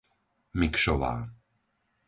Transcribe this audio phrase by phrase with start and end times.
[0.59, 1.13] Mikšová